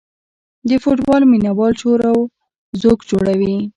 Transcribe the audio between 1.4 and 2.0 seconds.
وال شور